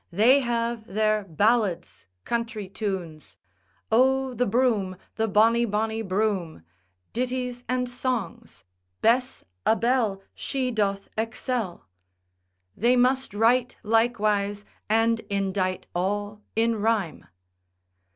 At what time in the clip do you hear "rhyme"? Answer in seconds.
16.77-17.27